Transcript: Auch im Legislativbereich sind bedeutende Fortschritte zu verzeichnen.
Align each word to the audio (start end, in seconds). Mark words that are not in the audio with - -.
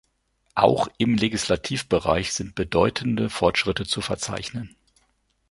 Auch 0.55 0.87
im 0.97 1.13
Legislativbereich 1.15 2.33
sind 2.33 2.55
bedeutende 2.55 3.29
Fortschritte 3.29 3.85
zu 3.85 4.01
verzeichnen. 4.01 4.75